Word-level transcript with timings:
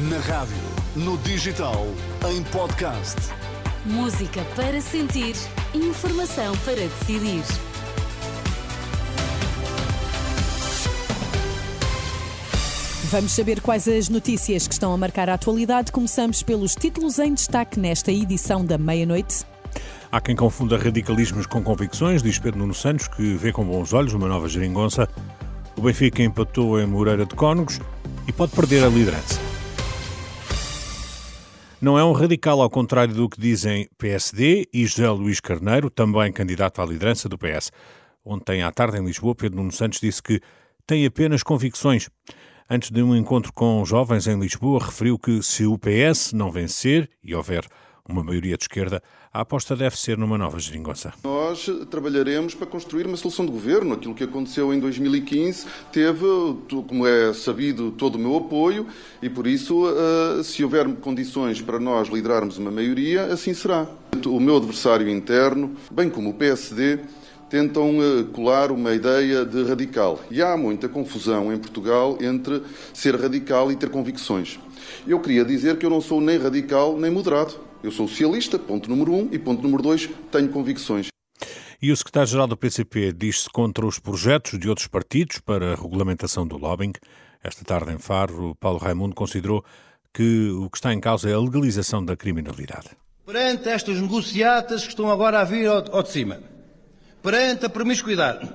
Na 0.00 0.18
rádio, 0.18 0.54
no 0.94 1.18
digital, 1.18 1.84
em 2.30 2.40
podcast. 2.52 3.16
Música 3.84 4.44
para 4.54 4.80
sentir, 4.80 5.34
informação 5.74 6.56
para 6.58 6.76
decidir. 6.76 7.42
Vamos 13.10 13.32
saber 13.32 13.60
quais 13.60 13.88
as 13.88 14.08
notícias 14.08 14.68
que 14.68 14.74
estão 14.74 14.92
a 14.92 14.96
marcar 14.96 15.28
a 15.28 15.34
atualidade. 15.34 15.90
Começamos 15.90 16.44
pelos 16.44 16.76
títulos 16.76 17.18
em 17.18 17.34
destaque 17.34 17.80
nesta 17.80 18.12
edição 18.12 18.64
da 18.64 18.78
meia-noite. 18.78 19.44
Há 20.12 20.20
quem 20.20 20.36
confunda 20.36 20.78
radicalismos 20.78 21.44
com 21.44 21.60
convicções, 21.60 22.22
diz 22.22 22.38
Pedro 22.38 22.60
Nuno 22.60 22.74
Santos, 22.74 23.08
que 23.08 23.34
vê 23.34 23.50
com 23.50 23.64
bons 23.64 23.92
olhos 23.92 24.14
uma 24.14 24.28
nova 24.28 24.48
geringonça. 24.48 25.08
O 25.76 25.82
Benfica 25.82 26.22
empatou 26.22 26.80
em 26.80 26.86
Moreira 26.86 27.26
de 27.26 27.34
Cónegos 27.34 27.80
e 28.28 28.32
pode 28.32 28.52
perder 28.52 28.84
a 28.84 28.88
liderança. 28.88 29.47
Não 31.80 31.96
é 31.96 32.04
um 32.04 32.10
radical, 32.10 32.60
ao 32.60 32.68
contrário 32.68 33.14
do 33.14 33.28
que 33.28 33.40
dizem 33.40 33.88
PSD 33.96 34.68
e 34.74 34.84
José 34.84 35.08
Luís 35.10 35.38
Carneiro, 35.38 35.88
também 35.88 36.32
candidato 36.32 36.82
à 36.82 36.84
liderança 36.84 37.28
do 37.28 37.38
PS. 37.38 37.70
Ontem 38.24 38.64
à 38.64 38.72
tarde, 38.72 38.98
em 38.98 39.04
Lisboa, 39.04 39.32
Pedro 39.32 39.58
Nuno 39.58 39.70
Santos 39.70 40.00
disse 40.00 40.20
que 40.20 40.40
tem 40.84 41.06
apenas 41.06 41.44
convicções. 41.44 42.10
Antes 42.68 42.90
de 42.90 43.00
um 43.00 43.14
encontro 43.14 43.52
com 43.52 43.84
jovens 43.84 44.26
em 44.26 44.36
Lisboa, 44.40 44.84
referiu 44.84 45.16
que 45.16 45.40
se 45.40 45.66
o 45.66 45.78
PS 45.78 46.32
não 46.32 46.50
vencer 46.50 47.08
e 47.22 47.32
houver 47.32 47.64
uma 48.08 48.24
maioria 48.24 48.56
de 48.56 48.64
esquerda, 48.64 49.02
a 49.32 49.42
aposta 49.42 49.76
deve 49.76 49.98
ser 49.98 50.16
numa 50.16 50.38
nova 50.38 50.58
geringonça. 50.58 51.12
Nós 51.22 51.70
trabalharemos 51.90 52.54
para 52.54 52.66
construir 52.66 53.06
uma 53.06 53.16
solução 53.16 53.44
de 53.44 53.52
governo. 53.52 53.94
Aquilo 53.94 54.14
que 54.14 54.24
aconteceu 54.24 54.72
em 54.72 54.80
2015 54.80 55.66
teve, 55.92 56.24
como 56.88 57.06
é 57.06 57.34
sabido, 57.34 57.90
todo 57.92 58.14
o 58.14 58.18
meu 58.18 58.36
apoio 58.36 58.86
e, 59.20 59.28
por 59.28 59.46
isso, 59.46 59.84
eh, 59.88 60.42
se 60.42 60.64
houver 60.64 60.88
condições 60.96 61.60
para 61.60 61.78
nós 61.78 62.08
liderarmos 62.08 62.56
uma 62.56 62.70
maioria, 62.70 63.26
assim 63.26 63.52
será. 63.52 63.86
O 64.26 64.40
meu 64.40 64.56
adversário 64.56 65.08
interno, 65.08 65.76
bem 65.90 66.08
como 66.08 66.30
o 66.30 66.34
PSD, 66.34 67.00
tentam 67.50 67.98
eh, 68.02 68.24
colar 68.32 68.72
uma 68.72 68.94
ideia 68.94 69.44
de 69.44 69.62
radical. 69.64 70.20
E 70.30 70.40
há 70.42 70.56
muita 70.56 70.88
confusão 70.88 71.52
em 71.52 71.58
Portugal 71.58 72.16
entre 72.20 72.62
ser 72.94 73.14
radical 73.16 73.70
e 73.70 73.76
ter 73.76 73.90
convicções. 73.90 74.58
Eu 75.06 75.20
queria 75.20 75.44
dizer 75.44 75.76
que 75.76 75.84
eu 75.84 75.90
não 75.90 76.00
sou 76.00 76.20
nem 76.20 76.38
radical 76.38 76.96
nem 76.98 77.10
moderado. 77.10 77.67
Eu 77.82 77.92
sou 77.92 78.08
socialista, 78.08 78.58
ponto 78.58 78.90
número 78.90 79.14
um, 79.14 79.28
e 79.30 79.38
ponto 79.38 79.62
número 79.62 79.82
dois, 79.82 80.08
tenho 80.32 80.48
convicções. 80.48 81.08
E 81.80 81.92
o 81.92 81.96
secretário-geral 81.96 82.48
do 82.48 82.56
PCP 82.56 83.12
diz-se 83.12 83.48
contra 83.48 83.86
os 83.86 84.00
projetos 84.00 84.58
de 84.58 84.68
outros 84.68 84.88
partidos 84.88 85.38
para 85.38 85.72
a 85.72 85.76
regulamentação 85.76 86.44
do 86.44 86.56
lobbying. 86.56 86.92
Esta 87.40 87.64
tarde 87.64 87.92
em 87.92 87.98
Faro, 87.98 88.56
Paulo 88.58 88.78
Raimundo 88.78 89.14
considerou 89.14 89.64
que 90.12 90.50
o 90.50 90.68
que 90.68 90.78
está 90.78 90.92
em 90.92 90.98
causa 90.98 91.30
é 91.30 91.34
a 91.34 91.38
legalização 91.38 92.04
da 92.04 92.16
criminalidade. 92.16 92.88
Perante 93.24 93.68
estas 93.68 94.00
negociatas 94.00 94.82
que 94.82 94.88
estão 94.88 95.08
agora 95.08 95.40
a 95.40 95.44
vir 95.44 95.68
ao, 95.68 95.94
ao 95.94 96.02
de 96.02 96.10
cima, 96.10 96.42
perante 97.22 97.66
a 97.66 97.70
promiscuidade, 97.70 98.52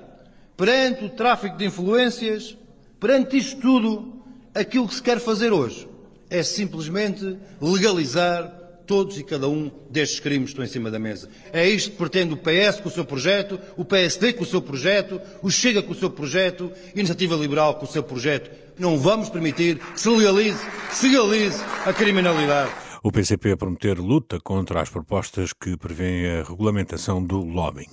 perante 0.57 1.05
o 1.05 1.09
tráfico 1.09 1.57
de 1.57 1.65
influências, 1.65 2.57
perante 2.99 3.37
isto 3.37 3.61
tudo, 3.61 4.21
aquilo 4.53 4.85
que 4.85 4.95
se 4.95 5.01
quer 5.01 5.21
fazer 5.21 5.53
hoje 5.53 5.87
é 6.29 6.43
simplesmente 6.43 7.37
legalizar 7.61 8.62
todos 8.85 9.17
e 9.17 9.23
cada 9.23 9.47
um 9.47 9.71
destes 9.89 10.19
crimes 10.19 10.49
estão 10.49 10.63
em 10.63 10.67
cima 10.67 10.91
da 10.91 10.99
mesa. 10.99 11.29
É 11.51 11.67
isto 11.67 11.91
que 11.91 11.97
pretende 11.97 12.33
o 12.33 12.37
PS 12.37 12.79
com 12.81 12.89
o 12.89 12.91
seu 12.91 13.05
projeto, 13.05 13.59
o 13.77 13.85
PSD 13.85 14.33
com 14.33 14.43
o 14.43 14.47
seu 14.47 14.61
projeto, 14.61 15.19
o 15.41 15.49
Chega 15.49 15.81
com 15.81 15.91
o 15.91 15.95
seu 15.95 16.09
projeto, 16.09 16.71
a 16.95 16.99
Iniciativa 16.99 17.35
Liberal 17.35 17.75
com 17.75 17.85
o 17.85 17.89
seu 17.89 18.03
projeto. 18.03 18.51
Não 18.77 18.97
vamos 18.97 19.29
permitir 19.29 19.77
que 19.77 19.99
se 19.99 20.09
legalize, 20.09 20.59
se 20.91 21.07
legalize 21.07 21.63
a 21.85 21.93
criminalidade. 21.93 22.71
O 23.05 23.11
PCP 23.11 23.51
a 23.51 23.57
prometer 23.57 23.99
luta 23.99 24.39
contra 24.39 24.81
as 24.81 24.89
propostas 24.89 25.51
que 25.51 25.75
prevêem 25.75 26.39
a 26.39 26.43
regulamentação 26.43 27.21
do 27.21 27.41
lobbying. 27.41 27.91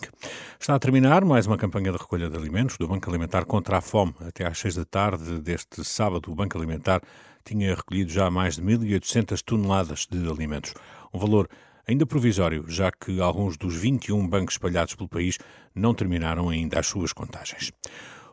Está 0.59 0.77
a 0.77 0.79
terminar 0.79 1.25
mais 1.25 1.49
uma 1.49 1.57
campanha 1.57 1.91
de 1.91 1.99
recolha 1.99 2.31
de 2.31 2.37
alimentos 2.37 2.79
do 2.79 2.87
Banco 2.87 3.11
Alimentar 3.11 3.45
contra 3.45 3.79
a 3.79 3.81
Fome. 3.81 4.15
Até 4.21 4.47
às 4.47 4.57
seis 4.57 4.77
da 4.77 4.85
tarde 4.85 5.41
deste 5.41 5.85
sábado, 5.85 6.31
o 6.31 6.35
Banco 6.37 6.57
Alimentar 6.57 7.03
tinha 7.45 7.75
recolhido 7.75 8.11
já 8.11 8.31
mais 8.31 8.57
de 8.57 8.63
1.800 8.63 9.43
toneladas 9.43 10.07
de 10.11 10.19
alimentos. 10.29 10.75
Um 11.13 11.19
valor 11.19 11.49
ainda 11.87 12.07
provisório, 12.07 12.65
já 12.69 12.91
que 12.93 13.21
alguns 13.21 13.57
dos 13.57 13.75
21 13.77 14.27
bancos 14.29 14.55
espalhados 14.55 14.95
pelo 14.95 15.09
país 15.09 15.39
não 15.75 15.95
terminaram 15.95 16.49
ainda 16.49 16.79
as 16.79 16.87
suas 16.87 17.13
contagens. 17.13 17.73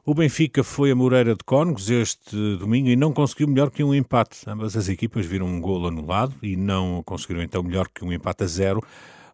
O 0.05 0.13
Benfica 0.13 0.63
foi 0.63 0.91
a 0.91 0.95
Moreira 0.95 1.33
de 1.33 1.43
Cónegos 1.43 1.89
este 1.89 2.55
domingo 2.57 2.87
e 2.87 2.95
não 2.95 3.11
conseguiu 3.11 3.47
melhor 3.47 3.69
que 3.69 3.83
um 3.83 3.93
empate. 3.93 4.37
Ambas 4.47 4.77
as 4.77 4.87
equipas 4.87 5.25
viram 5.25 5.45
um 5.45 5.59
golo 5.59 5.87
anulado 5.87 6.33
e 6.41 6.55
não 6.55 7.03
conseguiram 7.03 7.41
então 7.41 7.61
melhor 7.61 7.89
que 7.89 8.05
um 8.05 8.13
empate 8.13 8.43
a 8.43 8.47
zero. 8.47 8.81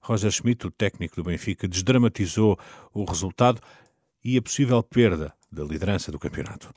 Roger 0.02 0.32
Schmidt, 0.32 0.66
o 0.66 0.72
técnico 0.72 1.18
do 1.18 1.24
Benfica, 1.24 1.68
desdramatizou 1.68 2.58
o 2.92 3.06
resultado 3.06 3.62
e 4.24 4.36
a 4.36 4.42
possível 4.42 4.82
perda 4.82 5.34
da 5.54 5.64
liderança 5.64 6.12
do 6.12 6.18
campeonato. 6.18 6.70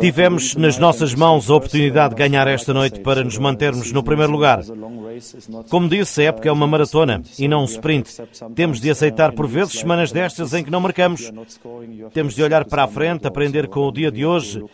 Tivemos 0.00 0.56
nas 0.56 0.78
nossas 0.78 1.14
mãos 1.14 1.48
a 1.48 1.54
oportunidade 1.54 2.14
de 2.14 2.18
ganhar 2.18 2.48
esta 2.48 2.74
noite 2.74 3.00
para 3.00 3.22
nos 3.22 3.38
mantermos 3.38 3.92
no 3.92 4.02
primeiro 4.02 4.32
lugar. 4.32 4.60
Como 5.68 5.88
disse, 5.88 6.22
a 6.22 6.24
época 6.24 6.48
é 6.48 6.52
uma 6.52 6.66
maratona 6.66 7.22
e 7.38 7.46
não 7.46 7.62
um 7.62 7.66
sprint. 7.66 8.16
Temos 8.54 8.80
de 8.80 8.90
aceitar 8.90 9.32
por 9.32 9.46
vezes 9.46 9.78
semanas 9.78 10.10
destas 10.10 10.52
em 10.52 10.64
que 10.64 10.70
não 10.70 10.80
marcamos. 10.80 11.30
Temos 12.12 12.34
de 12.34 12.42
olhar 12.42 12.64
para 12.64 12.84
a 12.84 12.88
frente, 12.88 13.26
aprender 13.26 13.68
com 13.68 13.86
o 13.86 13.92
dia 13.92 14.10
de 14.10 14.26
hoje 14.26 14.64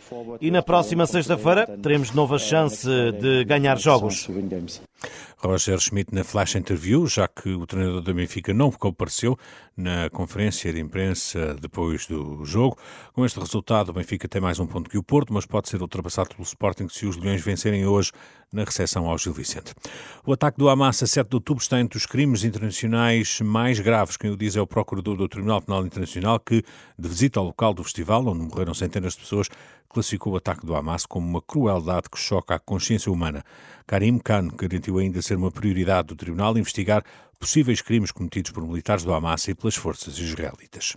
e 0.41 0.49
na 0.49 0.63
próxima 0.63 1.05
sexta-feira 1.05 1.67
teremos 1.81 2.09
de 2.09 2.15
novo 2.15 2.33
a 2.33 2.39
chance 2.39 2.87
de 2.87 3.45
ganhar 3.45 3.77
jogos. 3.77 4.27
Roger 5.37 5.79
Schmidt 5.79 6.13
na 6.13 6.23
flash 6.23 6.55
interview, 6.55 7.05
já 7.05 7.27
que 7.27 7.49
o 7.49 7.67
treinador 7.67 8.01
do 8.01 8.13
Benfica 8.13 8.53
não 8.53 8.71
compareceu 8.71 9.37
na 9.75 10.09
conferência 10.09 10.73
de 10.73 10.79
imprensa 10.79 11.53
depois 11.53 12.07
do 12.07 12.43
jogo. 12.43 12.77
Com 13.13 13.23
este 13.23 13.39
resultado, 13.39 13.89
o 13.89 13.93
Benfica 13.93 14.27
tem 14.27 14.41
mais 14.41 14.59
um 14.59 14.65
ponto 14.65 14.89
que 14.89 14.97
o 14.97 15.03
Porto, 15.03 15.31
mas 15.31 15.45
pode 15.45 15.69
ser 15.69 15.79
ultrapassado 15.81 16.29
pelo 16.29 16.43
Sporting 16.43 16.89
se 16.89 17.05
os 17.05 17.17
Leões 17.17 17.41
vencerem 17.41 17.85
hoje 17.85 18.11
na 18.51 18.63
recepção 18.63 19.07
ao 19.07 19.17
Gil 19.17 19.33
Vicente. 19.33 19.75
O 20.25 20.33
ataque 20.33 20.57
do 20.57 20.69
Hamas 20.69 21.03
a 21.03 21.07
7 21.07 21.29
de 21.29 21.35
outubro 21.35 21.61
está 21.61 21.79
entre 21.79 21.97
os 21.97 22.05
crimes 22.05 22.43
internacionais 22.43 23.39
mais 23.41 23.79
graves. 23.79 24.17
Quem 24.17 24.31
o 24.31 24.37
diz 24.37 24.55
é 24.55 24.61
o 24.61 24.65
procurador 24.65 25.15
do 25.15 25.27
Tribunal 25.27 25.61
Penal 25.61 25.85
Internacional 25.85 26.39
que, 26.39 26.63
de 26.97 27.07
visita 27.09 27.39
ao 27.39 27.45
local 27.45 27.73
do 27.73 27.83
festival, 27.83 28.25
onde 28.25 28.43
morreram 28.43 28.73
centenas 28.73 29.13
de 29.13 29.19
pessoas, 29.19 29.49
classificou 29.89 30.33
o 30.33 30.37
ataque 30.37 30.65
do 30.65 30.75
Hamas 30.75 31.05
como 31.05 31.27
uma 31.27 31.41
crueldade 31.41 32.09
que 32.09 32.17
choca 32.17 32.55
a 32.55 32.59
consciência 32.59 33.11
humana. 33.11 33.43
Karim 33.85 34.19
Khan 34.19 34.49
garantiu 34.49 34.97
ainda 34.97 35.21
ser 35.27 35.37
uma 35.37 35.51
prioridade 35.51 36.07
do 36.07 36.15
Tribunal 36.15 36.57
investigar 36.57 37.03
possíveis 37.39 37.81
crimes 37.81 38.11
cometidos 38.11 38.51
por 38.51 38.65
militares 38.65 39.03
do 39.03 39.13
Hamas 39.13 39.47
e 39.47 39.53
pelas 39.53 39.75
forças 39.75 40.17
israelitas. 40.17 40.95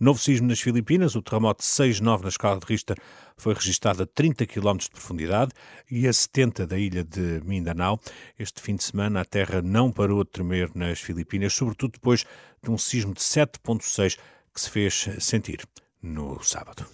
Novo 0.00 0.20
sismo 0.20 0.46
nas 0.46 0.60
Filipinas, 0.60 1.16
o 1.16 1.22
terremoto 1.22 1.62
6.9 1.62 2.22
na 2.22 2.28
escala 2.28 2.60
de 2.60 2.66
Richter 2.66 2.96
foi 3.36 3.52
registado 3.52 4.04
a 4.04 4.06
30 4.06 4.46
km 4.46 4.76
de 4.76 4.90
profundidade 4.90 5.52
e 5.90 6.06
a 6.06 6.12
70 6.12 6.68
da 6.68 6.78
ilha 6.78 7.02
de 7.02 7.40
Mindanao. 7.44 7.98
Este 8.38 8.62
fim 8.62 8.76
de 8.76 8.84
semana 8.84 9.22
a 9.22 9.24
terra 9.24 9.60
não 9.60 9.90
parou 9.90 10.22
de 10.22 10.30
tremer 10.30 10.70
nas 10.72 11.00
Filipinas, 11.00 11.52
sobretudo 11.52 11.94
depois 11.94 12.24
de 12.62 12.70
um 12.70 12.78
sismo 12.78 13.12
de 13.12 13.20
7.6 13.20 14.18
que 14.54 14.60
se 14.60 14.70
fez 14.70 15.08
sentir 15.18 15.66
no 16.00 16.40
sábado. 16.44 16.86